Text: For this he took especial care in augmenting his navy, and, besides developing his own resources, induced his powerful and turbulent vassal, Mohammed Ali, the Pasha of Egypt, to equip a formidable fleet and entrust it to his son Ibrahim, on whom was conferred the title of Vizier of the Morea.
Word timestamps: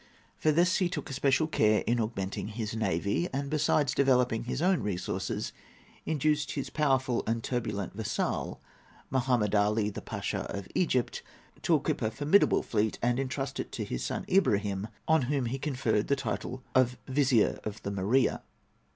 For 0.39 0.51
this 0.51 0.77
he 0.77 0.89
took 0.89 1.11
especial 1.11 1.45
care 1.45 1.81
in 1.85 1.99
augmenting 1.99 2.47
his 2.47 2.75
navy, 2.75 3.29
and, 3.31 3.51
besides 3.51 3.93
developing 3.93 4.45
his 4.45 4.59
own 4.59 4.81
resources, 4.81 5.53
induced 6.07 6.53
his 6.53 6.71
powerful 6.71 7.21
and 7.27 7.43
turbulent 7.43 7.93
vassal, 7.93 8.59
Mohammed 9.11 9.53
Ali, 9.53 9.91
the 9.91 10.01
Pasha 10.01 10.39
of 10.51 10.67
Egypt, 10.73 11.21
to 11.61 11.75
equip 11.75 12.01
a 12.01 12.09
formidable 12.09 12.63
fleet 12.63 12.97
and 13.03 13.19
entrust 13.19 13.59
it 13.59 13.71
to 13.73 13.85
his 13.85 14.03
son 14.03 14.25
Ibrahim, 14.27 14.87
on 15.07 15.21
whom 15.21 15.43
was 15.47 15.59
conferred 15.61 16.07
the 16.07 16.15
title 16.15 16.63
of 16.73 16.97
Vizier 17.05 17.59
of 17.63 17.83
the 17.83 17.91
Morea. 17.91 18.41